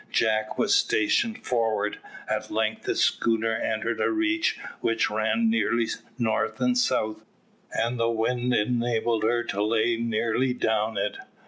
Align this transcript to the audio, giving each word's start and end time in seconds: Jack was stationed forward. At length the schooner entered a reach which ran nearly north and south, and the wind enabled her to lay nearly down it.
Jack 0.11 0.57
was 0.57 0.73
stationed 0.73 1.45
forward. 1.45 1.99
At 2.27 2.49
length 2.49 2.85
the 2.85 2.95
schooner 2.95 3.53
entered 3.55 4.01
a 4.01 4.09
reach 4.09 4.57
which 4.79 5.11
ran 5.11 5.47
nearly 5.47 5.89
north 6.17 6.59
and 6.59 6.75
south, 6.75 7.23
and 7.71 7.99
the 7.99 8.09
wind 8.09 8.51
enabled 8.51 9.21
her 9.21 9.43
to 9.43 9.61
lay 9.63 9.97
nearly 9.97 10.53
down 10.55 10.97
it. 10.97 11.17